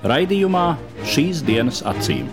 [0.00, 2.24] Raidījumā šīs dienas acīm.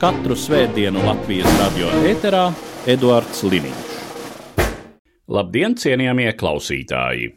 [0.00, 2.46] Katru svētdienu Latvijas radio eterā
[2.88, 3.90] Eduards Liniņš.
[5.36, 7.28] Labdien, cienījamie klausītāji!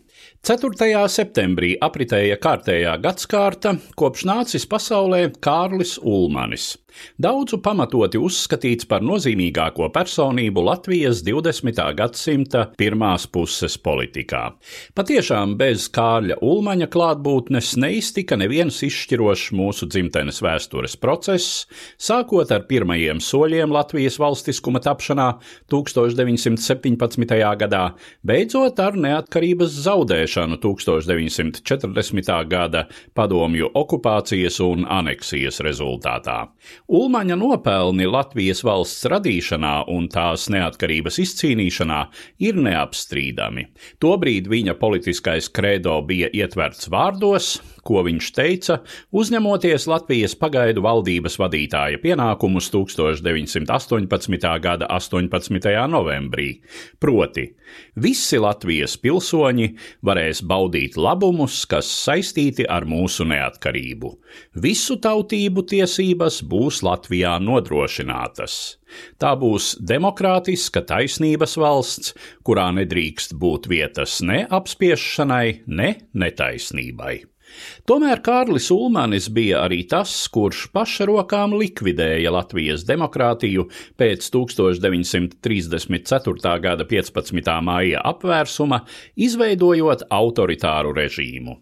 [0.46, 1.04] 4.
[1.12, 6.78] septembrī apritēja kārtējā gadsimta, kopš nācis pasaulē Kārlis Ulmanis.
[7.22, 11.82] Daudzu pamatoti uzskatīts par nozīmīgāko personību Latvijas 20.
[11.98, 14.44] gadsimta pirmās puses politikā.
[14.98, 21.66] Patiešām bez Kārļa Ulmaņa klātbūtnes neiztika neviens izšķirošs mūsu dzimtenes vēstures process,
[22.02, 25.30] sākot ar pirmajiem soļiem Latvijas valstiskuma tapšanā
[25.72, 27.40] 1917.
[27.62, 27.84] gadā,
[28.26, 32.34] beidzot ar neatkarības zaudēšanu 1940.
[32.52, 36.38] gada padomju okupācijas un aneksijas rezultātā.
[36.86, 42.02] Ulmaņa nopelni Latvijas valsts radīšanā un tās neatkarības izcīnīšanā
[42.46, 43.64] ir neapstrīdami.
[43.98, 47.56] Tobrīd viņa politiskais kredo bija ietverts vārdos,
[47.86, 48.80] ko viņš teica,
[49.16, 54.50] uzņemoties Latvijas pagaidu valdības vadītāja pienākumus 1918.
[54.64, 55.70] gada 18.
[55.92, 56.48] novembrī.
[57.00, 57.46] Proti,
[57.96, 59.70] visi Latvijas pilsoņi
[60.06, 64.16] varēs baudīt labumus, kas saistīti ar mūsu neatkarību.
[64.66, 68.58] Visu tautību tiesības būs Latvijā nodrošinātas.
[69.20, 72.16] Tā būs demokrātiska taisnības valsts,
[72.48, 77.35] kurā nedrīkst būt vietas ne apspiešanai, ne netaisnībai.
[77.90, 83.64] Tomēr Kārlis Ulmanis bija arī tas, kurš pašrokām likvidēja Latvijas demokrātiju
[84.00, 86.56] pēc 1934.
[86.66, 87.54] gada 15.
[87.70, 88.78] māja apvērsuma,
[89.28, 91.54] izveidojot autoritāru režīmu.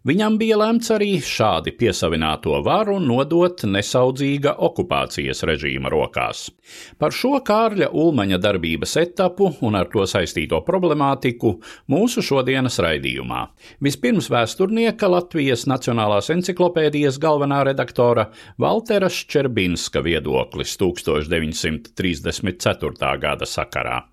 [0.00, 6.48] Viņam bija lemts arī šādi piesavināto varu nodot nesaudzīga okupācijas režīma rokās.
[6.96, 11.60] Par šo Kārļa Ulmaņa darbības etapu un ar to saistīto problemātiku
[11.92, 13.52] mūsu šodienas raidījumā.
[13.84, 23.20] Vispirms vēsturnieka Latvijas Nacionālās encyklopēdijas galvenā redaktora Valtera Ščerbinska viedoklis 1934.
[23.20, 24.08] gada sakarā.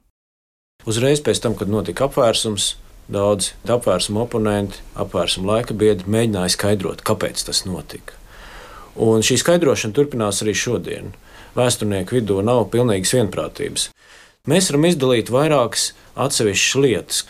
[0.84, 2.76] Uzreiz pēc tam, kad notika apvērsums,
[3.08, 8.18] Daudzi apvērsuma oponenti, apvērsuma laika biedri mēģināja skaidrot, kāpēc tas notika.
[9.00, 11.14] Un šī skaidrošana turpinās arī šodien.
[11.56, 13.88] Vēsturnieku vidū nav pilnīgas vienprātības.
[14.48, 17.24] Mēs varam izdalīt vairākas atsevišķas lietas.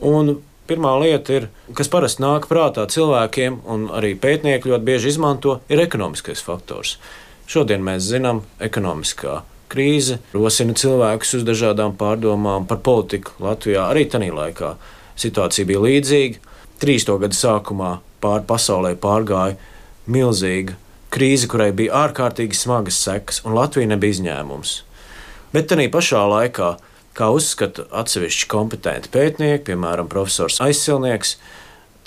[0.00, 5.58] Un pirmā lieta, ir, kas parasti nāk prātā cilvēkiem, un arī pētnieki ļoti bieži izmanto,
[5.68, 6.96] ir ekonomiskais faktors.
[7.48, 14.32] Šodien mēs zinām, ekonomiskā krīze rosina cilvēkus uz dažādām pārdomām par politiku Latvijā arī tajā
[14.32, 14.76] laikā
[15.18, 16.44] situācija bija līdzīga.
[16.82, 17.16] 30.
[17.24, 19.56] gada sākumā pāri pasaulē pārgāja
[20.06, 20.76] milzīga
[21.14, 24.74] krīze, kurai bija ārkārtīgi smagas sekas, un Latvija nebija izņēmums.
[25.54, 26.74] Bet tajā pašā laikā,
[27.16, 31.36] kā uzskata atsevišķi kompetenti pētnieki, piemēram, profesors Aizsilnieks,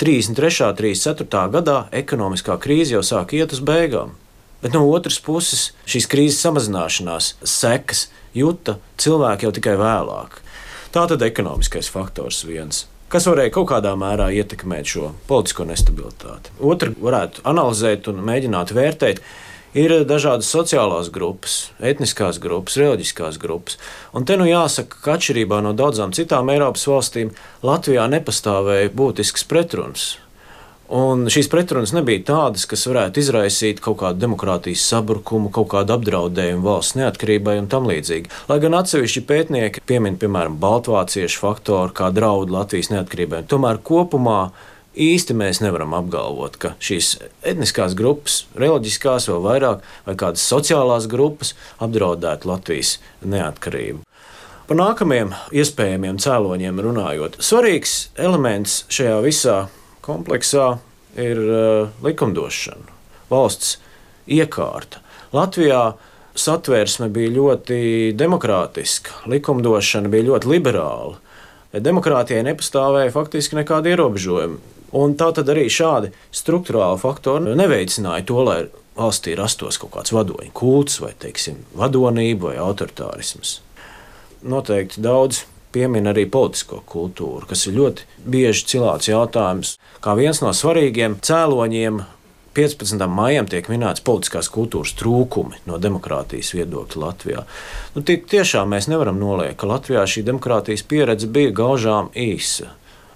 [0.01, 0.69] 33.
[0.69, 1.41] un 34.
[1.57, 4.15] gadā ekonomiskā krīze jau sāk iet uz beigām.
[4.61, 8.07] Bet no otras puses, šīs krīzes samazināšanās sekas
[8.37, 10.39] jūta cilvēki jau tikai vēlāk.
[10.93, 16.53] Tā tad ekonomiskais faktors viens kas varēja kaut kādā mērā ietekmēt šo politisko nestabilitāti.
[16.63, 19.23] Otru varētu analizēt un mēģināt vērtēt.
[19.71, 23.77] Ir dažādas sociālās grupas, etniskās grupas, reliģiskās grupas.
[24.11, 27.31] Un te nu jāsaka, ka atšķirībā no daudzām citām Eiropas valstīm,
[27.63, 30.09] Latvijā nepastāvēja būtisks pretruns
[30.91, 36.65] Un šīs pretrunas nebija tādas, kas varētu izraisīt kaut kādu demokrātijas sabrukumu, kaut kādu apdraudējumu
[36.65, 38.27] valsts neatkarībai un tam līdzīgi.
[38.49, 44.41] Lai gan atsevišķi pētnieki piemin, piemēram, baltvāciešu faktoru kā draudu Latvijas neatkarībai, tomēr kopumā
[44.91, 51.55] īsti mēs nevaram apgalvot, ka šīs etniskās grupas, reliģiskās vēl vairāk, vai kādas sociālās grupas
[51.79, 54.03] apdraudētu Latvijas neatkarību.
[54.67, 59.61] Par nākamajiem iespējamiem cēloņiem runājot, svarīgs elements šajā visā
[60.03, 60.81] kompleksā
[61.19, 62.95] ir uh, likumdošana,
[63.31, 63.77] valsts
[64.31, 65.01] iekārta.
[65.35, 65.93] Latvijā
[66.37, 67.79] satvērsme bija ļoti
[68.19, 71.17] demokrātiska, likumdošana bija ļoti liberāla.
[71.71, 74.59] Demokrātijai nepastāvēja faktiski nekāda ierobežojuma.
[74.99, 78.57] Un tā tad arī šādi struktūrāli faktori neveicināja to, lai
[78.97, 83.61] valstī rastos kaut kāds vadoņu kults, vai teiksim, vadonība vai autoritārisms.
[84.43, 90.53] Noteikti daudz piemin arī politisko kultūru, kas ir ļoti bieži cilāts jautājums, kā viens no
[90.55, 92.01] svarīgiem cēloņiem
[92.53, 92.99] 15.
[93.07, 97.45] maijam tiek minēts politiskās kultūras trūkumi no demokrātijas viedokļa Latvijā.
[97.95, 102.73] Nu, tik, tiešām mēs nevaram noliekt, ka Latvijā šī demokrātijas pieredze bija gaužām īsa.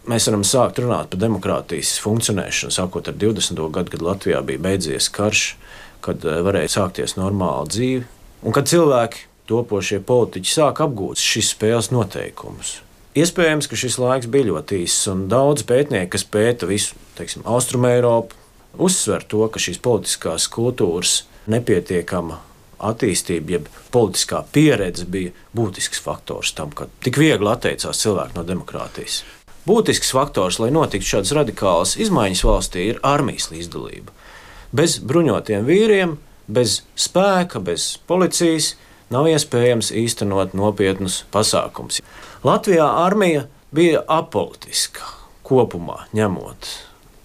[0.07, 3.59] Mēs varam sākt runāt par demokrātijas funkcionēšanu, sākot ar 20.
[3.75, 5.45] gadu, kad Latvijā bija beidzies karš,
[6.05, 8.05] kad eh, varēja sākties normāla dzīve,
[8.45, 12.79] un kad cilvēki, topošie politiķi, sāk apgūt šīs spēles noteikumus.
[13.15, 16.97] Iespējams, ka šis laiks bija ļoti īss, un daudz pētnieku, kas pēta visu
[17.47, 18.35] Austrumu Eiropu,
[18.75, 22.41] uzsver to, ka šīs politiskās kultūras nepietiekama
[22.83, 29.21] attīstība, jeb politiskā pieredze bija būtisks faktors tam, ka tik viegli atteicās cilvēki no demokrātijas.
[29.65, 34.13] Būtisks faktors, lai notiktu šādas radikālas izmaiņas valstī, ir armijas līdzdalība.
[34.75, 36.17] Bez bruņotiem vīriem,
[36.51, 38.75] bez spēka, bez policijas
[39.13, 42.01] nav iespējams īstenot nopietnus pasākumus.
[42.45, 45.13] Latvijā armija bija apolitiska
[45.45, 46.73] kopumā ņemot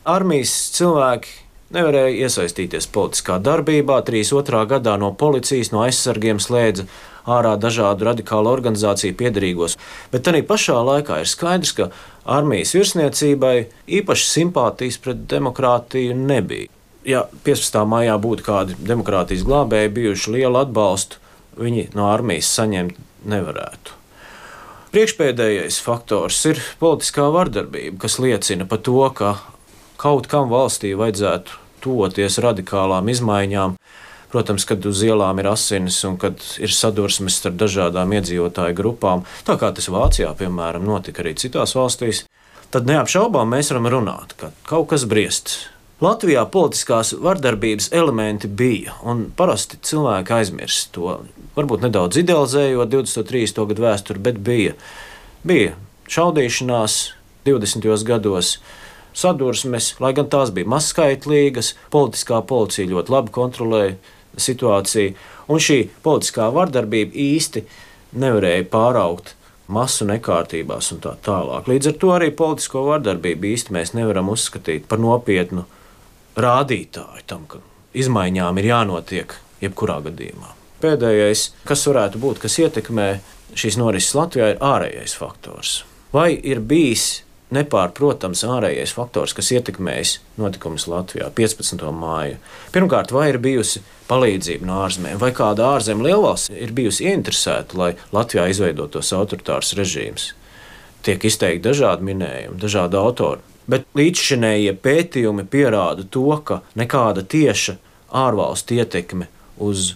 [0.04, 1.36] armijas cilvēki
[1.74, 4.00] nevarēja iesaistīties politiskā darbībā.
[4.06, 4.64] 32.
[4.70, 6.86] gadā no policijas, no aizsargiem slēdza
[7.30, 9.76] ārā dažādu radikālu organizāciju piedarīgos.
[10.10, 11.90] Bet arī pašā laikā ir skaidrs, ka
[12.24, 13.54] armijas virsniecībai
[14.00, 16.72] īpaši simpātijas pret demokrātiju nebija.
[17.06, 17.78] Ja 15.
[17.88, 21.19] maijā būtu kādi demokrātijas glābēji bijuši lielu atbalstu,
[21.58, 22.98] viņi no armijas saņemt
[23.30, 23.96] nevarētu.
[24.90, 29.36] Priekšpēdējais faktors ir politiskā vardarbība, kas liecina par to, ka
[30.00, 33.76] kaut kam valstī vajadzētu tuvoties radikālām izmaiņām.
[34.30, 39.56] Protams, kad uz ielām ir asinis un kad ir sadursmes starp dažādām iedzīvotāju grupām, tā
[39.58, 42.24] kā tas Vācijā, piemēram, notika arī citās valstīs,
[42.70, 45.56] tad neapšaubām mēs varam runāt, ka kaut kas briest.
[46.00, 51.18] Latvijā politiskās vardarbības elementi bija, un parasti cilvēki aizmirst to.
[51.52, 53.64] Varbūt nedaudz idealizējot 23.
[53.68, 54.72] gadu vēsturi, bet bija,
[55.44, 55.74] bija
[56.08, 56.94] šaudīšanās
[57.44, 57.88] 20.
[58.08, 58.54] gados,
[59.12, 63.98] sadursmes, lai gan tās bija mazskaitlīgas, politiskā policija ļoti labi kontrolēja
[64.40, 65.18] situāciju,
[65.52, 67.66] un šī politiskā vardarbība īsti
[68.16, 69.34] nevarēja pāraukt
[69.68, 71.68] masu nekārtībās un tā tālāk.
[71.68, 75.66] Līdz ar to arī politisko vardarbību īsti mēs nevaram uzskatīt par nopietnu
[76.44, 77.60] rādītāju tam, ka
[77.96, 80.54] izmaiņām ir jānotiek jebkurā gadījumā.
[80.80, 83.08] Pēdējais, kas varētu būt, kas ietekmē
[83.58, 85.82] šīs norises Latvijā, ir ārējais faktors.
[86.14, 87.20] Vai ir bijis
[87.54, 91.82] nepārprotams ārējais faktors, kas ietekmējis notikumus Latvijā 15.
[91.94, 92.38] māju.
[92.74, 97.90] Pirmkārt, vai ir bijusi palīdzība no ārzemēm, vai kāda ārzemju lielvalsts ir bijusi ieinteresēta, lai
[98.14, 100.30] Latvijā izveidotos autoritārs režīms.
[101.06, 107.76] Tiek izteikti dažādi minējumi, dažādi autori, bet līdzšinējie pētījumi pierāda to, ka nekāda tieša
[108.10, 109.30] ārvalstu ietekme
[109.62, 109.94] uz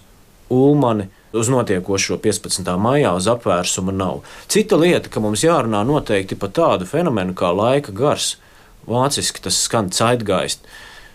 [0.53, 2.69] Ulmani uz notiekošo 15.
[2.79, 4.23] maijā uz apvērsuma nav.
[4.49, 8.37] Cita lieta, ka mums jārunā noteikti par tādu fenomenu kā laika gars.
[8.87, 10.67] Vāciski tas skan caitgaist,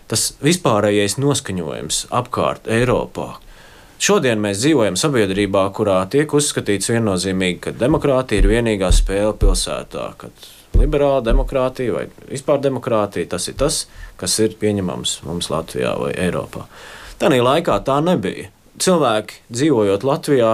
[0.10, 3.36] tas vispārējais noskaņojums apkārt Eiropā.
[4.00, 10.48] Šodien mēs dzīvojam sabiedrībā, kurā tiek uzskatīts viennozīmīgi, ka demokrātija ir vienīgā spēle pilsētā, kad
[10.77, 13.83] liberāla demokrātija vai vispār demokrātija tas ir tas,
[14.19, 16.68] kas ir pieņemams mums Latvijā vai Eiropā.
[17.19, 18.50] Tanī laikā tā nebija
[18.80, 20.51] cilvēki dzīvojot Latvijā,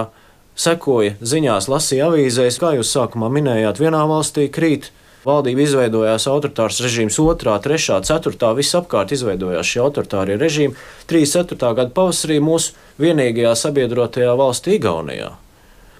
[0.56, 4.90] sekoja ziņās, lasīja avīzēs, kā jūs sākumā minējāt, vienā valstī krīt.
[5.26, 10.76] Valdība izveidojās autoritārs režīms, otrā, trešā, ceturtā, visapkārt izveidojās šie autoritārie režīmi.
[11.10, 11.72] 34.
[11.74, 15.32] gada pavasarī mūsu vienīgajā sabiedrotajā valstī, Igaunijā,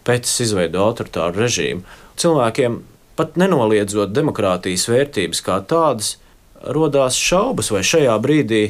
[0.07, 1.83] pēc izveido autoritāru režīmu.
[2.23, 2.79] Cilvēkiem
[3.17, 6.17] pat nenoliedzot demokrātijas vērtības kā tādas,
[6.63, 8.65] rodās šaubas, vai šajā brīdī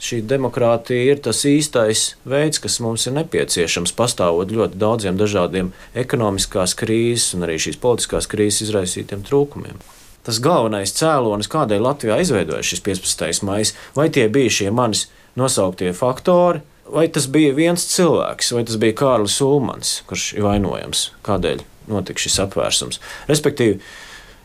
[0.00, 5.72] šī demokrātija ir tas īstais veids, kas mums ir nepieciešams, pastāvot ļoti daudziem dažādiem
[6.04, 9.80] ekonomiskās krīzes un arī šīs politiskās krīzes izraisītiem trūkumiem.
[10.24, 13.44] Tas galvenais cēlonis, kādēļ Latvijā izveidojas šis 15.
[13.48, 15.06] maija, vai tie bija šie manis
[15.40, 21.10] nosauktie faktori, vai tas bija viens cilvēks, vai tas bija Kārlis Ulmans, kurš ir vainojams,
[21.26, 23.00] kādēļ notika šis apvērsums.
[23.30, 23.80] Respektīvi,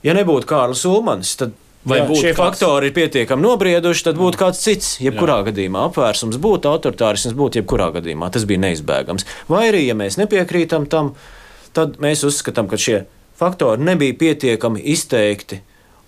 [0.05, 2.39] ja nebūtu Kārlis Ulmans, tad Vai Jā, šie kāds...
[2.39, 4.95] faktori ir pietiekami nobrieduši, tad būtu kāds cits.
[5.05, 5.51] Jebkurā Jā.
[5.51, 9.27] gadījumā apvērsums būtu, autoritārisms būtu, jebkurā gadījumā tas bija neizbēgams.
[9.51, 11.11] Vai arī, ja mēs nepiekrītam tam,
[11.77, 13.03] tad mēs uzskatām, ka šie
[13.37, 15.61] faktori nebija pietiekami izteikti.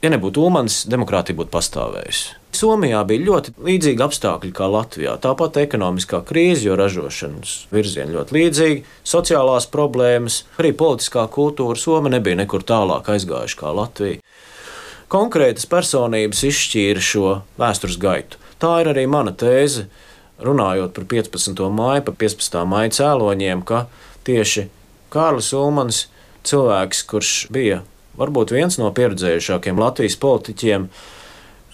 [0.04, 2.36] Ja nebūtu Ulmans, demokrātija būtu pastāvējusi.
[2.58, 5.16] Somijā bija ļoti līdzīgi apstākļi kā Latvijā.
[5.22, 11.78] Tāpat ekonomiskā krīze, jo ražošanas virzieni ļoti līdzīgi, sociālās problēmas, arī politiskā kultūra.
[11.82, 14.22] Somija nebija nekur tālāk aizgājuši kā Latvija
[15.12, 18.40] konkrētas personības izšķīra šo vēstures gaitu.
[18.60, 19.88] Tā ir arī mana tēze,
[20.44, 21.62] runājot par 15.
[21.74, 22.58] māju, par 15.
[22.70, 23.86] māja cēloņiem, ka
[24.28, 24.68] tieši
[25.14, 26.06] Kārlis Ulmans,
[26.48, 27.82] cilvēks, kurš bija
[28.18, 30.90] varbūt viens no pieredzējušākiem Latvijas politiķiem,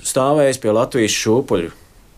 [0.04, 1.72] stāvējis pie Latvijas šūpuļu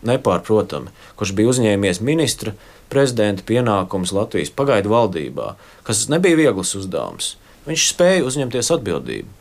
[0.06, 2.54] nepārprotami, kurš bija uzņēmies ministra
[2.92, 5.54] prezidenta pienākumus Latvijas pagaidu valdībā,
[5.86, 7.34] kas nebija viegls uzdevums.
[7.66, 9.32] Viņš spēja uzņemties atbildību.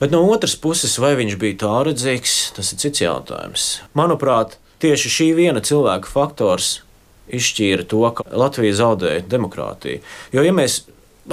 [0.00, 3.66] Bet no otras puses, vai viņš bija tālredzīgs, tas ir cits jautājums.
[3.98, 6.78] Manuprāt, tieši šī viena cilvēka faktors
[7.30, 10.00] izšķīra to, ka Latvija zaudēja demokrātiju.
[10.32, 10.80] Jo, ja mēs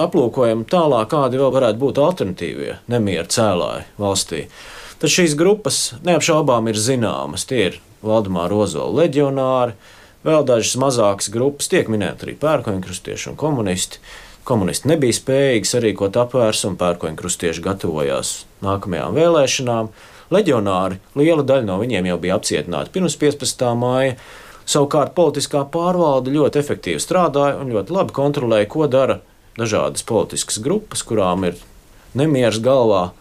[0.03, 4.45] aplūkojam tālāk, kādi vēl varētu būt alternatīvie nemieru cēlāji valstī,
[5.01, 7.47] tad šīs grupas neapšaubām ir zināmas.
[7.49, 9.75] Tie ir Valdemāra Ozola leģionāri,
[10.27, 14.01] vēl dažas mazākas grupas, tiek minēti arī pērkoņkristieši un komunisti.
[14.47, 18.29] Komunisti nebija spējīgi sarīkot apvērsumu, pērkoņu krustieši gatavojās
[18.63, 19.89] nākamajām vēlēšanām.
[20.31, 23.65] Leģionāri, liela daļa no viņiem jau bija apcietināti pirms 15.
[23.79, 24.15] māja.
[24.67, 29.21] Savukārt politiskā pārvalde ļoti efektīvi strādāja un ļoti labi kontrolēja, ko dara
[29.57, 31.59] dažādas politiskas grupas, kurām ir
[32.17, 33.11] nemieris galvā.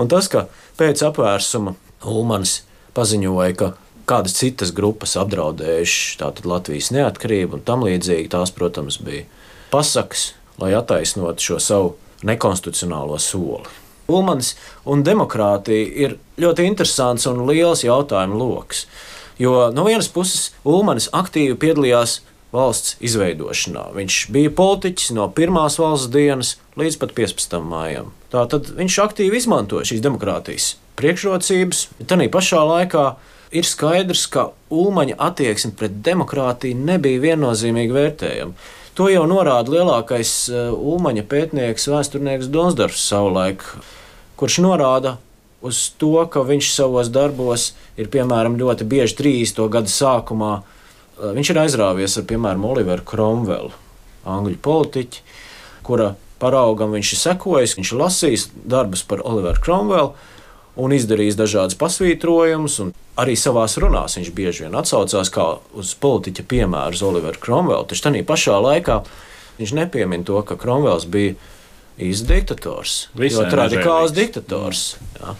[0.00, 0.46] Un tas, ka
[0.80, 1.76] pēc apvērsuma
[2.08, 2.62] Ulmans
[2.96, 3.72] paziņoja, ka
[4.08, 9.28] kādas citas grupas apdraudējušas Latvijas neatkarību un tam līdzīgi, tās, protams, bija
[9.72, 10.32] pasakas
[10.62, 13.66] lai attaisnotu šo savu nekonstitucionālo soli.
[14.08, 18.86] Ulmans un demokrātija ir ļoti interesants un liels jautājumu lokus.
[19.38, 22.20] Jo no vienas puses Ulmans aktīvi piedalījās
[22.52, 23.88] valsts izveidošanā.
[23.96, 27.58] Viņš bija politiķis no pirmās valsts dienas līdz pat 15.
[27.64, 28.12] mājām.
[28.32, 31.86] Tātad viņš aktīvi izmantoja šīs demokrātijas priekšrocības.
[32.08, 33.06] Tanī pašā laikā
[33.56, 38.70] ir skaidrs, ka Ulmaņa attieksme pret demokrātiju nebija viennozīmīgi vērtējama.
[38.96, 43.64] To jau norāda lielākais eh, Ulmaņa pētnieks, vēsturnieks Donsdorfs savulaik,
[44.36, 45.16] kurš norāda
[45.64, 49.64] uz to, ka viņš savos darbos ir piemēram ļoti bieži 30.
[49.72, 50.52] gada sākumā.
[51.22, 53.70] Eh, viņš ir aizrāvies ar piemēram Oliveru Kromvelu,
[54.26, 55.22] angļu politiķi,
[55.86, 56.12] kura
[56.42, 60.12] paraugam viņš ir sekojis, viņš ir lasījis darbus par Oliveru Kromvelu
[60.82, 62.80] un izdarījis dažādas pasvītrojumus.
[63.22, 65.30] Arī savā runās viņš bieži vien atsaucās
[65.78, 67.86] uz politiķa piemēru, uz Oliveru Kromvelu.
[67.86, 69.02] Taču tajā pašā laikā
[69.60, 71.36] viņš nepiemina to, ka Kromvels bija
[72.00, 74.96] īsts diktators, ļoti radikāls diktators.
[75.20, 75.36] Jā.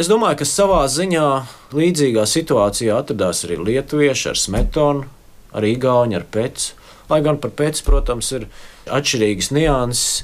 [0.00, 1.24] Es domāju, ka savā ziņā
[1.76, 5.02] līdzīgā situācijā atradās arī lietuvieši ar Smetonu,
[5.52, 6.70] ar Igauni, ar Pēcu.
[7.10, 8.46] Lai gan par Pēcu, protams, ir
[8.88, 10.22] atšķirīgas nianses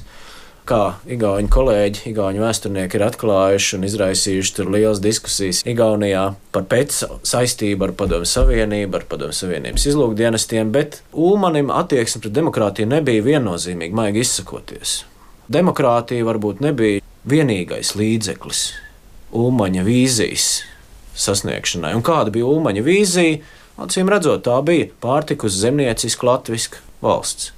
[0.67, 6.25] kā Igauni kolēģi, Igauni vēsturnieki ir atklājuši un izraisījuši lielas diskusijas Igaunijā
[6.57, 12.89] par pēc saistību ar Padomu Savienību, ar Padomu Savienības izlūkdienestiem, bet Ulmanim attieksme pret demokrātiju
[12.95, 14.97] nebija viennozīmīga, maigi izsakoties.
[15.53, 18.65] Demokrātija varbūt nebija vienīgais līdzeklis
[19.35, 20.47] Ulmaņa vīzijas
[21.17, 21.93] sasniegšanai.
[21.97, 23.41] Un kāda bija Ulmaņa vīzija?
[23.77, 27.51] Acīm redzot, tā bija pārtikus zemnieciska latviska valsts.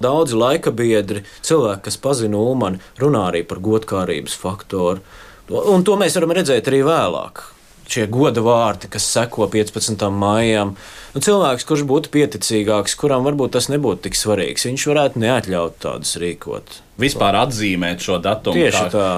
[0.00, 5.02] Daudzi laika biedri, cilvēki, kas pazina Ulmanu, runā arī par godkārības faktoru.
[5.50, 7.42] Un to mēs varam redzēt arī vēlāk.
[7.90, 10.04] Šie goda vārdi, kas seko 15.
[10.14, 10.76] maijam,
[11.14, 16.14] nu, cilvēks, kurš būtu pieticīgāks, kuram varbūt tas nebūtu tik svarīgs, viņš varētu neatļaut tādus
[16.22, 19.08] rīkot vispār atzīmēt šo datumu Tieši kā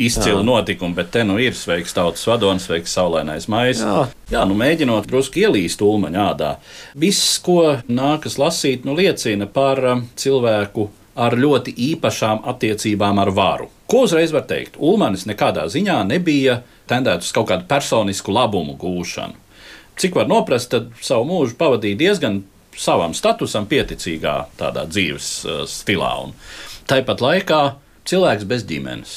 [0.00, 3.88] izcilu notikumu, bet te nu ir sveiks tautas vadonis, sveiks saulainais maisa.
[3.88, 4.06] Jā.
[4.36, 6.54] Jā, nu mēģinot drusku ielīst ulmaņā ādā.
[6.98, 13.68] Viss, ko nākas lasīt, nu liecina par um, cilvēku ar ļoti īpašām attiecībām ar varu.
[13.90, 14.78] Ko uzreiz var teikt?
[14.80, 19.36] Ulmanis nekādā ziņā nebija tendēts uz kaut kādu personisku labumu gūšanu.
[20.00, 22.40] Cik var noprast, tad savu mūžu pavadīja diezgan
[22.72, 26.14] savam statusam pieticīgā tādā dzīves uh, stilā.
[26.24, 26.32] Un
[26.90, 27.58] Tāpat laikā
[28.10, 29.12] cilvēks bez ģimenes,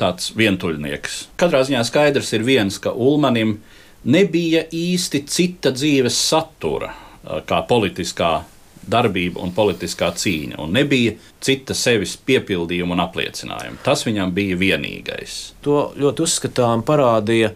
[0.00, 1.20] tāds vientuļnieks.
[1.38, 3.60] Katrā ziņā skaidrs ir viens, ka Ulmanim
[4.04, 6.90] nebija īsti cita dzīves satura
[7.46, 8.32] kā politiskā
[8.90, 13.80] darbība un politiskā cīņa, un nebija cita sevis piepildījuma un apliecinājuma.
[13.86, 15.38] Tas viņam bija vienīgais.
[15.66, 17.52] To ļoti uzskatām parādīja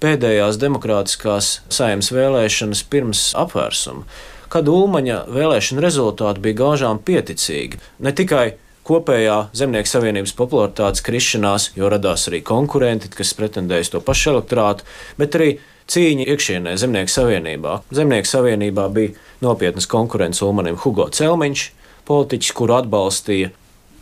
[0.00, 4.06] pēdējās demokrātiskās saimnes vēlēšanas pirms apvērsuma,
[4.50, 7.80] kad Ulmaņa vēlēšana rezultāti bija gaužām pieticīgi.
[8.02, 8.46] Ne tikai
[8.90, 14.86] kopējā zemnieku savienības popularitātes krišanās, jo radās arī konkurenti, kas pretendēja uz to pašu elektorātu,
[15.20, 15.52] bet arī
[15.90, 17.80] cīņa iekšienē Zemnieku savienībā.
[17.94, 21.64] Zemnieku savienībā bija nopietnas konkurence Ulmanim Hugo Celmiņš,
[22.06, 23.50] politiķis, kuru atbalstīja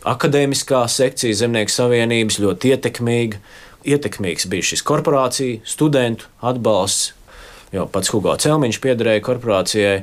[0.09, 3.41] akadēmiskā sekcija Zemnieku savienības, ļoti ietekmīga.
[3.89, 7.13] Ietekmīgs bija šis korporācija, studentu atbalsts,
[7.73, 9.95] jo pats Hugo Celmiņš piederēja korporācijai.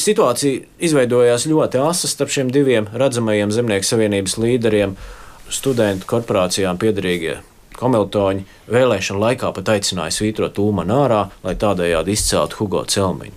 [0.00, 4.96] Situācija izveidojās ļoti asa starp šiem diviem redzamajiem Zemnieku savienības līderiem,
[5.52, 7.38] studentu korporācijām piedarīgie
[7.74, 13.34] Komiltoņi vēlēšana laikā pat aicināja svītrot Ulmanu ārā, lai tādējādi izceltu Hugo Celmiņu.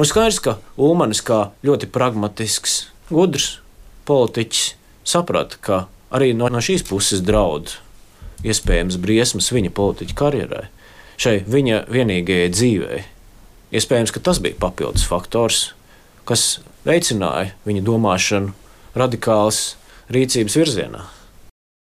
[0.00, 2.78] Un skaidrs, ka Ulmanis kā ļoti pragmatisks,
[3.12, 3.58] gudrs
[4.08, 4.70] politiķis
[5.08, 5.80] saprata, ka
[6.16, 7.76] arī no, no šīs puses draud
[8.44, 10.68] iespējams briesmas viņa politiķa karjerai,
[11.20, 13.02] šai viņa vienīgajai dzīvei
[13.74, 15.72] Iespējams, ka tas bija papildus faktors,
[16.28, 18.54] kas veicināja viņa domāšanu
[18.96, 19.74] radikālas
[20.12, 21.04] rīcības virzienā.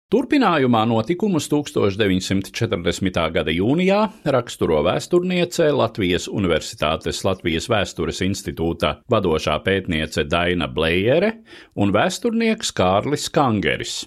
[0.09, 3.19] Turpinājumā notikumus 1940.
[3.35, 11.35] gada jūnijā raksturo vēsturniece Latvijas Universitātes Latvijas Vēstures institūta vadošā pētniece Daina Blējere
[11.77, 14.07] un vēsturnieks Kārlis Kangeris.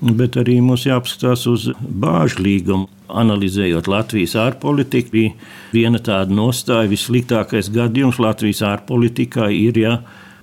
[0.00, 2.88] Bet arī mums jāapskatās uz bāžu līgumu.
[3.10, 5.32] Analizējot Latvijas ārpolitiku, bija
[5.74, 9.96] viena tāda nostāja, vissliktākais gadījums Latvijas ārpolitikā ir, ja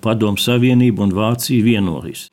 [0.03, 2.27] Padomu Savienība un Vācija vienojas.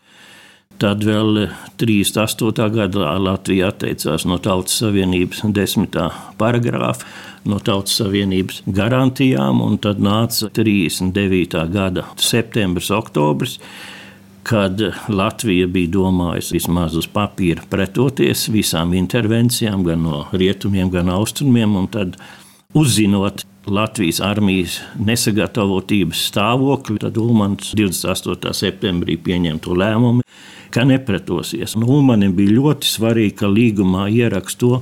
[0.83, 1.47] Tad vēl
[1.79, 2.67] 38.
[2.75, 6.09] gadā Latvija atteicās no Tautas Savienības desmitā
[6.41, 7.07] paragrāfa,
[7.47, 11.63] no Tautas Savienības garantijām, un tad nāca 39.
[11.71, 13.61] gada septembris, oktobris,
[14.45, 21.79] kad Latvija bija domājusi vismaz uz papīra pretoties visām intervencijām, gan no rietumiem, gan austrumiem,
[21.93, 22.19] tad
[22.77, 28.53] uzzinot Latvijas armijas nesagatavotības stāvokli, tad Ulmans 28.
[28.53, 30.21] septembrī pieņem to lēmumu
[30.75, 31.77] ka nepretosies.
[31.79, 34.81] Un Ulmanim bija ļoti svarīgi, ka līgumā ierakst to,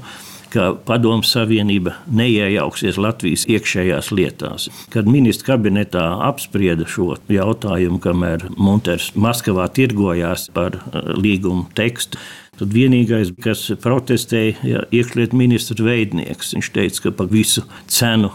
[0.53, 4.69] ka Padomu Savienība neiejauksies Latvijas iekšējās lietās.
[4.93, 12.21] Kad ministra kabinetā apsprieda šo jautājumu, kamēr Munters Maskavā tirgojās par eh, līgumu tekstu,
[12.61, 16.53] Tad vienīgais, kas protestēja, ir iekšlietu ministra veidnieks.
[16.53, 18.29] Viņš teica, ka par visu cenu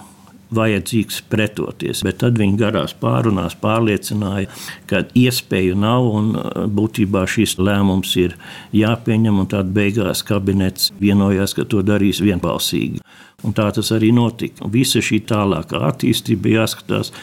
[0.54, 2.04] vajadzīgs pretoties.
[2.08, 4.51] Bet tad viņi garās pārunās pārliecināja,
[4.89, 8.38] ka iespēju nav un uh, būtībā šis lēmums ir
[8.75, 9.44] jāpieņem.
[9.51, 13.04] Tad beigās kabinets vienojās, ka to darīs vienbalsīgi.
[13.46, 14.66] Un tā tas arī notika.
[14.74, 17.13] Visa šī tālākā attīstība jāskatās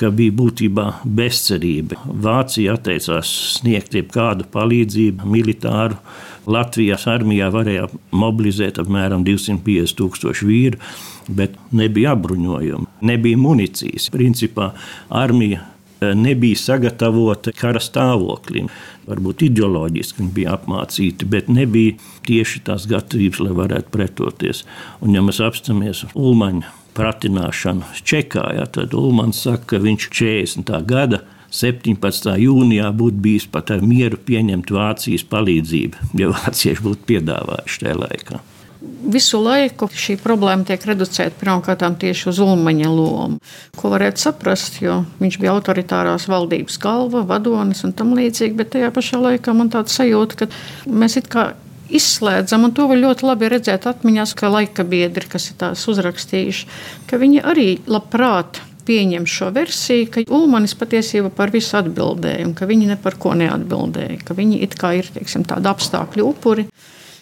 [0.00, 0.86] ka bija būtībā
[1.18, 1.98] bezcerība.
[2.04, 5.98] Vācija atteicās sniegt jebkādu palīdzību militāru.
[6.46, 10.82] Latvijas armijā varēja mobilizēt apmēram 250 tūkstošu vīru
[11.28, 14.10] bet nebija apbruņojuma, nebija munīcijas.
[14.14, 14.70] Principā
[15.08, 18.70] armija eh, nebija sagatavota kara stāvoklim.
[19.06, 24.64] Varbūt ideoloģiski viņi bija apmācīti, bet nebija tieši tās gatavības, lai varētu pretoties.
[25.00, 30.76] Un, ja mēs apstāmies Ulmaņa pratināšanu Čekā, ja, tad Ulmans saka, ka viņš 40.
[30.88, 32.34] gada 17.
[32.42, 38.42] jūnijā būtu bijis pat ar mieru pieņemt Vācijas palīdzību, ja vācieši būtu piedāvājuši tajā laikā
[39.12, 43.38] visu laiku šī problēma tiek reducēta pirmkārt tieši uz Ulmaņa lomu,
[43.78, 48.90] ko varētu saprast, jo viņš bija autoritārās valdības galva, vadonis un tam līdzīgi, bet tajā
[48.94, 50.50] pašā laikā man tāda sajūta, ka
[50.90, 51.52] mēs it kā
[51.86, 56.66] izslēdzam, un to var ļoti labi redzēt atmiņās, ka laika biedri, kas ir tās uzrakstījuši,
[57.10, 62.68] ka viņi arī labprāt pieņem šo versiju, ka Ulmanis patiesībā par visu atbildēja, un ka
[62.68, 66.68] viņi ne par ko neatbildēja, ka viņi it kā ir teiksim, tādi apstākļu upuri.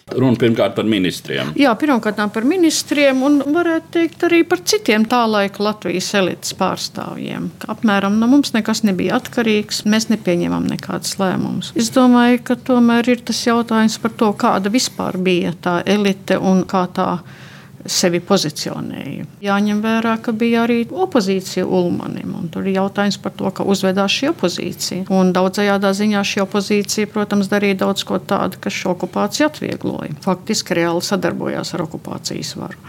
[0.05, 1.47] Runa pirmkārt par ministriem.
[1.57, 7.47] Jā, pirmkārt par ministriem un varētu teikt arī par citiem tā laika Latvijas elites pārstāvjiem.
[7.73, 11.71] Apmēram no mums nekas nebija atkarīgs, mēs nepieņemam nekādus lēmumus.
[11.73, 16.61] Es domāju, ka tomēr ir tas jautājums par to, kāda vispār bija tā elite un
[16.69, 17.43] kā tā ir
[17.85, 19.25] sevi pozicionēja.
[19.45, 22.33] Jāņem vērā, ka bija arī opozīcija Ulmanim.
[22.53, 25.07] Tur ir jautājums par to, kā uzvedās šī opozīcija.
[25.13, 30.15] Un daudzajādā ziņā šī opozīcija, protams, darīja daudz ko tādu, kas šo okupāciju atviegloja.
[30.25, 32.81] Faktiski reāli sadarbojās ar okupācijas varu.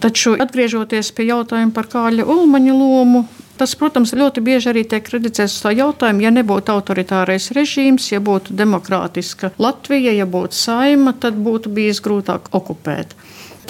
[0.00, 3.26] Taču, atgriežoties pie jautājuma par Kāļa Ulmaņa lomu,
[3.60, 8.22] tas, protams, ļoti bieži arī tiek kreditēts uz tā jautājumu, ja nebūtu autoritārais režīms, ja
[8.24, 13.12] būtu demokrātiska Latvija, ja būtu saima, tad būtu bijis grūtāk okupēt.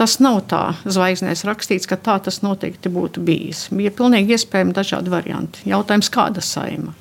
[0.00, 3.66] Tas nav tā zvaigznēs rakstīts, ka tā tas noteikti būtu bijis.
[3.68, 5.66] Bija pilnīgi iespējami dažādi varianti.
[5.68, 6.94] Jautājums, kāda saima?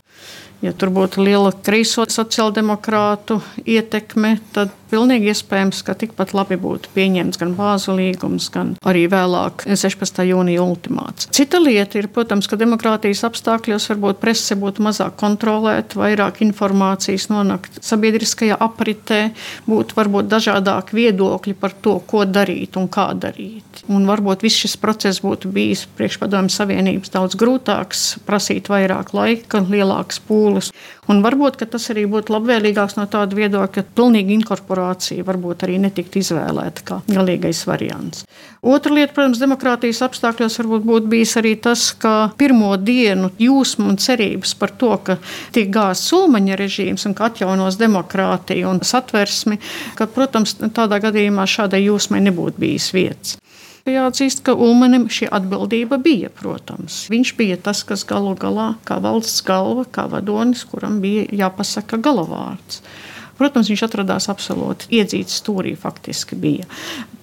[0.62, 7.38] Ja tur būtu liela kreiso sociāldemokrātu ietekme, tad Pilnīgi iespējams, ka tikpat labi būtu pieņemts
[7.38, 10.24] gan bāzu līgums, gan arī vēlāk 16.
[10.26, 11.28] jūnija ultimāts.
[11.36, 17.78] Cita lieta ir, protams, ka demokrātijas apstākļos varbūt presse būtu mazāk kontrolēta, vairāk informācijas nonākt
[17.86, 19.19] sabiedriskajā apritē,
[19.69, 23.84] būtu varbūt dažādāk viedokļi par to, ko darīt un kā darīt.
[23.93, 30.17] Un varbūt viss šis process būtu bijis priekšpadomju savienības daudz grūtāks, prasīt vairāk laika, lielākas
[30.26, 30.49] pūles.
[31.10, 36.22] Un varbūt tas arī būtu labvēlīgāks no tāda viedokļa, ka pilnīgi inkorporācija varbūt arī netiktu
[36.22, 38.26] izvēlēta kā galīgais variants.
[38.60, 44.00] Otra lieta, protams, demokrātijas apstākļos varbūt būtu bijis arī tas, ka pirmo dienu jūsmu un
[44.02, 45.18] cerības par to, ka
[45.56, 49.62] tiek gāzts sulmaņa režīms un ka atjaunos demokrātiju un satversmi,
[49.96, 53.38] ka, protams, tādā gadījumā šādai jūsmai nebūtu bijis vietas.
[53.89, 57.06] Jāatzīst, ka Ulmanim šī atbildība bija, protams.
[57.12, 62.84] Viņš bija tas, kas galu galā, kā valsts galva, kā vadonis, kuram bija jāpasaka galavārds.
[63.39, 66.67] Protams, viņš atradās absolūti iedzīts stūrī, faktiski bija.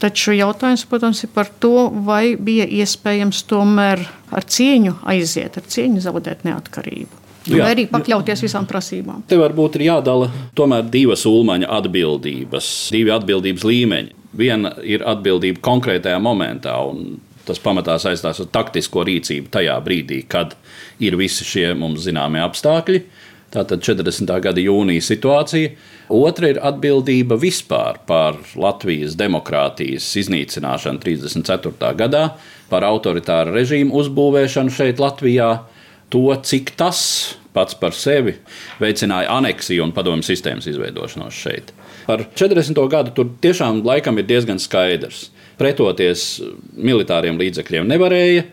[0.01, 6.01] Taču jautājums, protams, ir par to, vai bija iespējams tomēr ar cieņu aiziet, ar cieņu
[6.07, 7.27] zaudēt neatkarību.
[7.47, 7.63] Jā.
[7.63, 9.23] Vai arī pakļauties visām prasībām.
[9.31, 14.17] Te varbūt ir jādala tomēr divas ulmaņa atbildības, divi atbildības līmeņi.
[14.37, 20.57] Viena ir atbildība konkrētajā momentā, un tas pamatā saistās ar taktisko rīcību tajā brīdī, kad
[21.03, 23.03] ir visi šie mums zināmie apstākļi.
[23.55, 24.33] Tātad 40.
[24.43, 25.71] gada jūnija situācija.
[26.13, 31.93] Otra ir atbildība vispār par Latvijas demokrātijas iznīcināšanu 34.
[31.97, 32.25] gadā,
[32.71, 35.51] par autoritāru režīmu uzbūvēšanu šeit, Latvijā.
[36.11, 37.01] To, cik tas
[37.57, 38.37] pats par sevi
[38.83, 41.73] veicināja aneksiju un padomju sistēmas izveidošanos šeit.
[42.07, 42.83] Par 40.
[42.91, 45.31] gadu tur tiešām laikam ir diezgan skaidrs.
[45.59, 46.27] Pretoties
[46.77, 48.45] militāriem līdzekļiem nevarēja,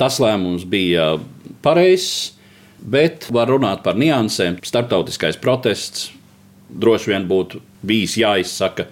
[0.00, 1.16] tas lēmums bija
[1.64, 2.32] pareizs
[2.82, 4.58] bet var runāt par niansēm.
[4.66, 6.10] Startautiskais protests
[6.72, 8.88] droši vien būtu bijis jāizsaka.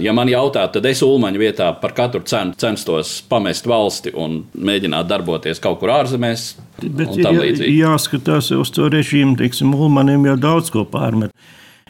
[0.00, 5.08] Ja man jautā, tad es Ulmaņa vietā par katru cenu censtos pamest valsti un mēģināt
[5.10, 6.52] darboties kaut kur ārzemēs.
[6.80, 11.34] Bet ir jā, jāskatās uz to režīmu, teiksim, Ulmanim jau daudz ko pārmet.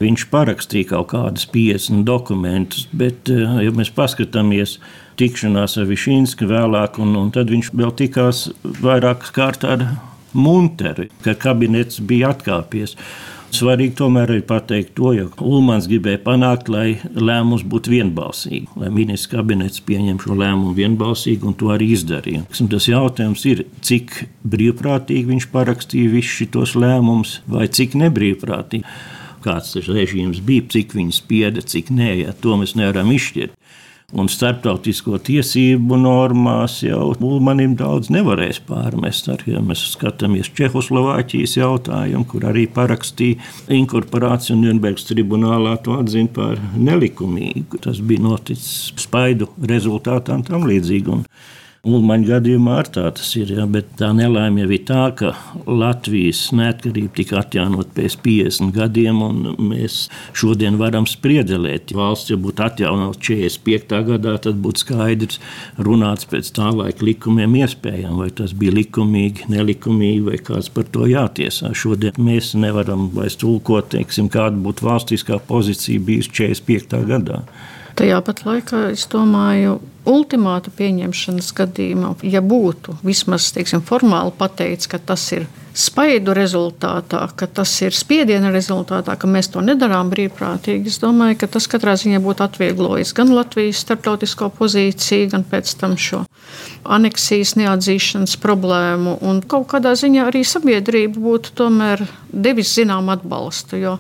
[0.03, 4.79] Viņš parakstīja kaut kādus 50 dokumentus, bet, eh, ja mēs paskatāmies
[5.21, 8.49] tikšanās ar Višīnsku vēlāk, un, un tad viņš vēl tikās
[8.83, 9.87] vairākas kārt ar
[10.33, 12.97] Munteri, ka kabinets bija atkāpies.
[13.53, 19.29] Svarīgi tomēr ir pateikt to, ka Ulmans gribēja panākt, lai lēmums būtu vienbalsīgi, lai ministrs
[19.35, 22.47] kabinets pieņem šo lēmumu vienbalsīgi, un to arī izdarīja.
[22.49, 28.89] Tas jautājums ir, cik brīvprātīgi viņš parakstīja visus šos lēmumus, vai cik nebrīvprātīgi.
[29.43, 33.59] Kāds tas režīms bija, cik viņi spieda, cik nē, ja, to mēs nevaram izšķirt
[34.13, 37.13] un starptautisko tiesību normās jau
[37.45, 39.31] manim daudz nevarēs pārmest.
[39.33, 43.41] Ar, ja mēs skatāmies Čehoslovāķijas jautājumu, kur arī parakstīja
[43.73, 47.81] inkorporāciju Nürnbergas tribunālā, to atzina par nelikumīgu.
[47.83, 51.23] Tas bija noticis spaidu rezultātā un tam līdzīgi.
[51.83, 55.33] Ulmaņa gadījumā ar tā tas ir, ja, bet tā nelaime jau ir tā, ka
[55.67, 59.97] Latvijas neatkarība tika atjaunot pēc 50 gadiem, un mēs
[60.39, 61.91] šodien varam spriedelēt.
[61.91, 63.99] Ja valsts jau būtu atjaunot 45.
[64.13, 65.41] gadā, tad būtu skaidrs
[65.83, 71.11] runāts pēc tā laika likumiem iespējām, vai tas bija likumīgi, nelikumīgi, vai kāds par to
[71.11, 71.75] jātiesā.
[71.75, 77.03] Šodien mēs nevaram vairs tulkot, teiksim, kāda būtu valstiskā pozīcija bijusi 45.
[77.11, 77.43] gadā.
[77.99, 84.99] Tajā pat laikā es domāju, ultimāta pieņemšanas gadījumā, ja būtu vismaz teiksim, formāli pateikts, ka
[84.99, 90.99] tas ir spaidu rezultātā, ka tas ir spiediena rezultātā, ka mēs to nedarām brīvprātīgi, es
[91.03, 96.25] domāju, ka tas katrā ziņā būtu atvieglojis gan Latvijas starptautisko pozīciju, gan pēc tam šo
[96.83, 99.17] aneksijas neatzīšanas problēmu.
[99.25, 103.81] Un kaut kādā ziņā arī sabiedrība būtu tomēr devis zinām atbalstu.
[103.81, 103.97] Jo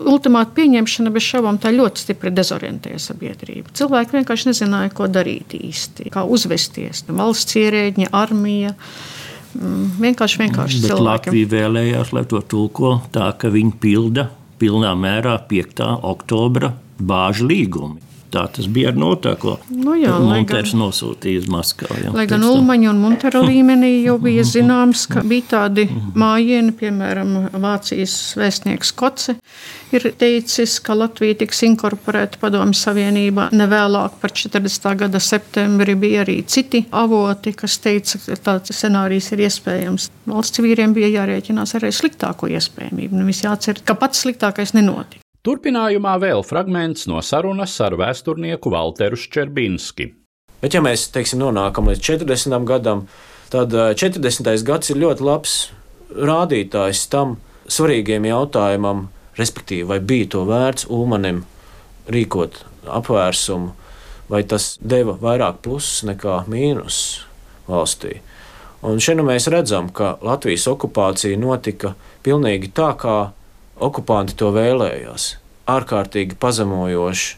[0.00, 3.74] ultimāta pieņemšana bez šaubām tā ļoti stipri dezorientēja sabiedrību.
[3.76, 7.04] Cilvēki vienkārši nezināja, ko darīt īsti, kā uzvesties.
[7.12, 8.74] Valsts ierēģi, armija.
[9.52, 11.32] Vienkārši, vienkārši Bet cilvēkiem.
[11.32, 14.28] Latvija vēlējās, lai to tulko tā, ka viņi pilda
[14.62, 15.82] pilnā mērā 5.
[16.12, 17.98] oktobra bāžu līgumu.
[18.32, 19.58] Tā tas bija ar notāko.
[19.68, 21.98] Nu jā, Munters gan, nosūtīja uz Maskavu.
[22.00, 25.84] Jā, lai gan Ulmaņa un Muntera līmenī jau bija zināms, ka bija tādi
[26.16, 29.36] mājieni, piemēram, Vācijas vēstnieks Koce
[29.92, 34.88] ir teicis, ka Latvija tiks inkorporēta Padomju Savienībā nevēlāk par 40.
[35.04, 35.96] gada septembri.
[36.00, 40.08] Bija arī citi avoti, kas teica, ka tāds scenārijs ir iespējams.
[40.32, 43.20] Valsts vīriem bija jārēķinās arī sliktāko iespējamību.
[43.20, 45.20] Nevis jācer, ka pats sliktākais nenotika.
[45.42, 50.04] Turpinājumā vēl fragments no sarunas ar vēsturnieku Walteru Ščerbinski.
[50.62, 52.60] Bet, ja mēs teiksim, nonākam līdz 40.
[52.68, 53.02] gadam,
[53.50, 54.46] tad 40.
[54.52, 55.56] Eh, gads ir ļoti labs
[56.14, 57.34] rādītājs tam
[57.66, 61.42] svarīgiem jautājumam, respektīvi, vai bija to vērts Ulmanim
[62.06, 63.74] rīkot apvērsumu,
[64.30, 67.02] vai tas deva vairāk plusus nekā mīnus
[67.66, 68.20] valstī.
[68.86, 73.32] Un šeit nu mēs redzam, ka Latvijas okupācija notika pilnīgi tā, kā
[73.80, 75.36] okupanti to vēlējās.
[75.70, 77.36] Ārkārtīgi pazemojoši,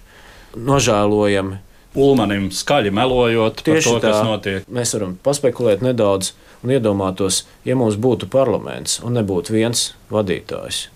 [0.57, 1.61] nožēlojami.
[1.95, 4.67] Ulmanim skaļi melojot Tieši par to, tā, kas notiek.
[4.67, 6.33] Mēs varam paspekulēt nedaudz
[6.65, 10.89] un iedomātos, ja mums būtu parlaments un nebūtu viens vadītājs.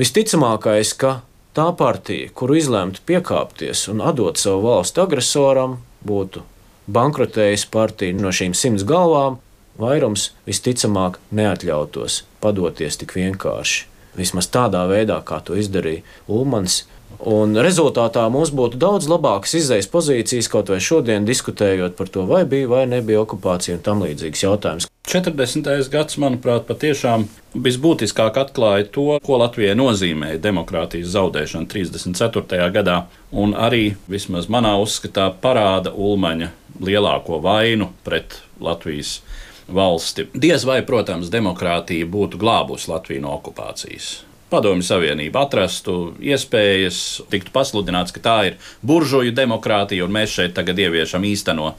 [0.00, 1.20] Visticamākais, ka
[1.56, 6.42] tā partija, kuru izlēmtu piekāpties un atdot savu valsti agresoram, būtu
[6.90, 9.38] bankrotējusi partija no šīm simts galvām,
[9.78, 16.84] vairums visticamāk neatļautos padoties tik vienkārši vismaz tādā veidā, kā to izdarīja Ulmans
[17.16, 22.42] Un rezultātā mums būtu daudz labākas izējas pozīcijas, kaut vai šodien diskutējot par to, vai
[22.44, 24.88] bija vai nebija okupācija un tam līdzīgs jautājums.
[25.06, 25.70] 40.
[25.88, 27.24] gads, manuprāt, patiešām
[27.54, 32.68] visbūtiskāk atklāja to, ko Latvijai nozīmēja demokrātijas zaudēšana 34.
[32.74, 32.98] gadā,
[33.32, 36.50] un arī, vismaz manā uzskatā, parāda Ulmaņa
[36.82, 39.20] lielāko vainu pret Latvijas
[39.68, 40.28] valsti.
[40.34, 44.22] Diez vai, protams, demokrātija būtu glābusi Latviju no okupācijas.
[44.46, 50.78] Padomju Savienība atrastu iespējas, tiktu pasludināts, ka tā ir buržuju demokrātija, un mēs šeit tagad
[50.78, 51.72] ieviešam īsteno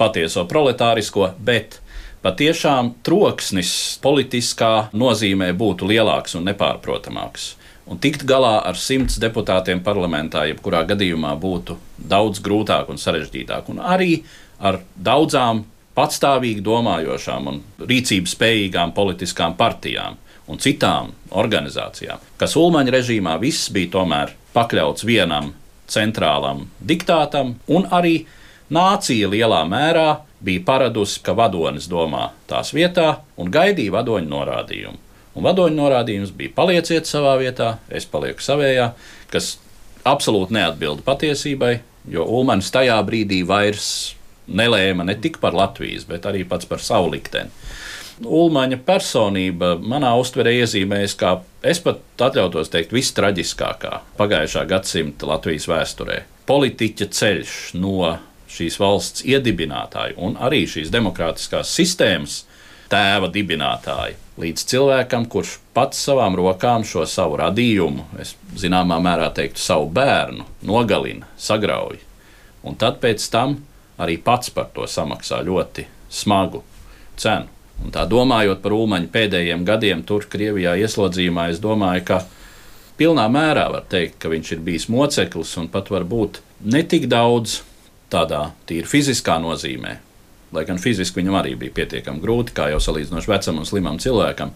[0.00, 1.82] patieso proletārisko, bet
[2.24, 7.50] patiešām troksnis politiskā nozīmē būtu lielāks un nepārprotamāks.
[7.84, 13.68] Un tikt galā ar simts deputātiem parlamentā, jebkurā gadījumā, būtu daudz grūtāk un sarežģītāk.
[13.68, 14.22] Un arī
[14.64, 20.18] ar daudzām patstāvīgi domājošām un rīcības spējīgām politiskām partijām
[20.50, 25.52] un citām organizācijām, kas Ulmaņa režīmā viss bija tomēr pakļauts vienam
[25.90, 28.24] centrālam diktātam, un arī
[28.72, 30.08] nācija lielā mērā
[30.44, 35.00] bija paradusi, ka vadonis domā tās vietā un gaidīja vadoņa norādījumu.
[35.34, 38.92] Un vadoņa norādījums bija palieciet savā vietā, es palieku savējā,
[39.32, 39.56] kas
[40.06, 41.78] absolūti neatbilda patiesībai,
[42.12, 43.88] jo Ulmans tajā brīdī vairs
[44.46, 47.52] nelēma ne tik par Latvijas, bet arī pats par savu likteni.
[48.24, 51.32] Ulmaņa personība manā uztverē iezīmējas kā,
[51.66, 56.20] es pat atļautos teikt, vistraģiskākā pagājušā gadsimta Latvijas vēsturē.
[56.46, 58.12] Politiķa ceļš no
[58.54, 62.44] šīs valsts iedibinātāja un arī šīs demokrātiskās sistēmas
[62.92, 69.62] tēva dibinātāja līdz cilvēkam, kurš pats savām rokām šo savu radījumu, es zināmā mērā teiktu,
[69.62, 72.00] savu bērnu, nogalina, sagrauj.
[72.64, 73.58] Un tad pēc tam
[73.98, 76.62] arī pats par to samaksā ļoti smagu
[77.20, 77.50] cenu.
[77.82, 82.20] Un tā domājot par Ulmaņa pēdējiem gadiem tur, Krievijā ieslodzījumā, es domāju, ka
[82.98, 86.38] pilnā mērā var teikt, ka viņš ir bijis moceklis un pat varbūt
[86.70, 87.62] ne tik daudz
[88.12, 89.96] tādā tīri fiziskā nozīmē.
[90.54, 94.54] Lai gan fiziski viņam arī bija pietiekami grūti, kā jau salīdzinoši vecam un slimam cilvēkam.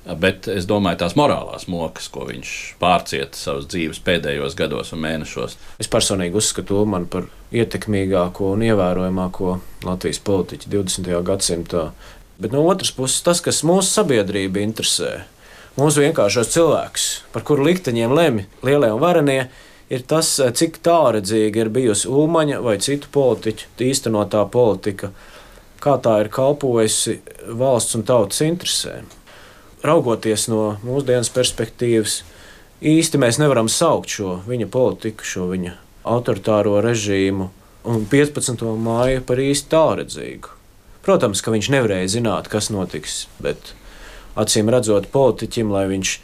[0.00, 5.58] Bet es domāju, tās morālās mokas, ko viņš pārcieta savas dzīves pēdējos gados un mēnešos.
[5.82, 11.12] Es personīgi uzskatu Ulmanu par ietekmīgāko un ievērojamāko Latvijas politiķu 20.
[11.28, 11.90] gadsimtā.
[12.40, 15.26] Bet no otras puses, tas, kas mūsu sabiedrību interesē,
[15.76, 19.40] mūsu vienkāršos cilvēkus, par kuru likteņiem lemj lielie un varenie,
[19.92, 25.12] ir tas, cik tālredzīga ir bijusi Ulmaņa vai citu politiķu īstenotā politika,
[25.84, 27.20] kā tā ir kalpojusi
[27.52, 29.19] valsts un tautas interesēm.
[29.86, 32.20] Raugoties no mūsdienas perspektīvas,
[32.84, 35.76] īsti mēs nevaram saukt šo viņa politiku, šo viņa
[36.10, 37.48] autoritāro režīmu
[37.88, 38.64] un 15.
[38.76, 40.56] māju par īsti tālredzīgu.
[41.04, 43.72] Protams, ka viņš nevarēja zināt, kas notiks, bet
[44.36, 46.14] acīm redzot, politiķim, lai viņš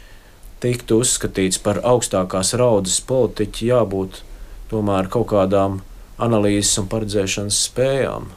[0.61, 4.21] tiktu uzskatīts par augstākās raudzes politiķi, jābūt
[4.69, 5.81] tomēr kaut kādām
[6.21, 8.29] analīzes un paredzēšanas spējām.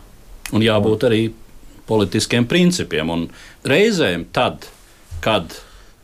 [0.57, 1.23] Un jābūt arī
[1.89, 3.11] politiskiem principiem.
[3.13, 3.27] Un
[3.67, 4.69] reizēm tad,
[5.25, 5.55] kad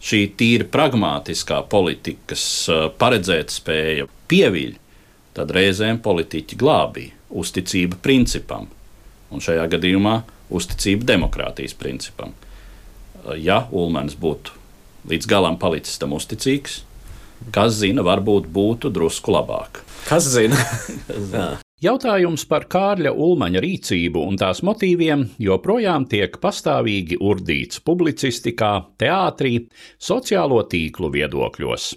[0.07, 2.45] šī tīri pragmatiskā politikas
[3.01, 4.77] paredzēt spēja pieviļ,
[5.37, 8.69] tad reizēm politiķi glābīja uzticība principam
[9.35, 10.21] un šajā gadījumā
[10.55, 12.35] uzticība demokrātijas principam.
[13.43, 14.55] Ja Ulmans būtu
[15.11, 16.81] līdz galam palicis tam uzticīgs,
[17.55, 19.83] kas zina, varbūt būtu drusku labāk.
[20.07, 20.61] Kas zina?
[21.85, 29.53] Jautājums par Kārļa Ulmaņa rīcību un tās motīviem joprojām tiek pastāvīgi urdīts publicistikā, teātrī,
[30.01, 31.91] sociālo tīklu viedokļos.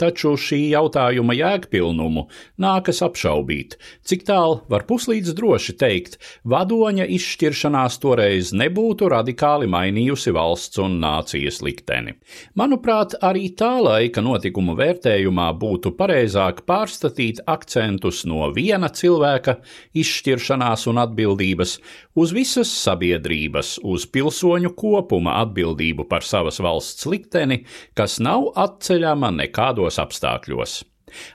[0.00, 2.26] Taču šī jautājuma jēgpilnumu
[2.60, 10.80] nākas apšaubīt, cik tālu var puslīdz droši teikt, vadoņa izšķiršanās toreiz nebūtu radikāli mainījusi valsts
[10.84, 12.16] un nācijas likteni.
[12.60, 19.58] Manuprāt, arī tā laika notikumu vērtējumā būtu pareizāk pārstatīt akcentus no viena cilvēka
[19.96, 21.78] izšķiršanās un atbildības
[22.20, 27.62] uz visas sabiedrības, uz pilsoņu kopuma atbildību par savas valsts likteni,
[27.98, 30.82] kas nav atceļama nekā kādos apstākļos.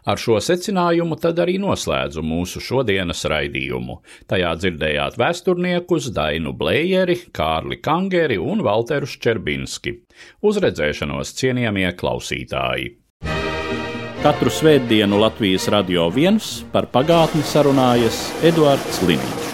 [0.10, 4.00] Ar šo secinājumu tad arī noslēdzu mūsu šodienas raidījumu.
[4.30, 9.96] Tajā dzirdējāt vēsturniekus Dainu Blējeri, Kārli Kangeri un Valteru Ščerbinski.
[10.44, 12.98] Uz redzēšanos cienījamie klausītāji!
[14.20, 19.49] Katru svētdienu Latvijas radio viens par pagātni sarunājas Eduards Liniņš.